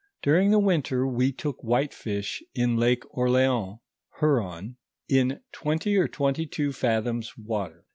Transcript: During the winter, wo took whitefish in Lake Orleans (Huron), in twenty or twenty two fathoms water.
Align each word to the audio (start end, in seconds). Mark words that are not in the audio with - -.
During 0.23 0.49
the 0.49 0.57
winter, 0.57 1.05
wo 1.05 1.29
took 1.29 1.63
whitefish 1.63 2.41
in 2.55 2.75
Lake 2.75 3.03
Orleans 3.15 3.77
(Huron), 4.17 4.77
in 5.07 5.41
twenty 5.51 5.95
or 5.95 6.07
twenty 6.07 6.47
two 6.47 6.73
fathoms 6.73 7.37
water. 7.37 7.85